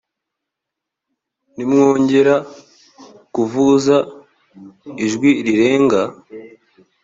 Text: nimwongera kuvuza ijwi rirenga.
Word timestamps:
nimwongera 1.55 2.35
kuvuza 3.33 3.95
ijwi 5.05 5.31
rirenga. 5.45 6.01